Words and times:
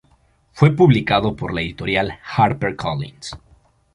Fue 0.53 0.75
publicado 0.75 1.35
por 1.35 1.53
la 1.53 1.61
editorial 1.61 2.17
HarperCollins. 2.35 3.35